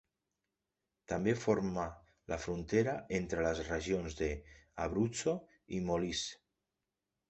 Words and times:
També 1.13 1.35
forma 1.41 1.83
la 2.33 2.41
frontera 2.47 2.97
entre 3.21 3.47
les 3.51 3.63
regions 3.71 4.21
de 4.25 4.33
Abruzzo 4.89 5.39
i 5.79 5.87
Molise. 5.93 6.39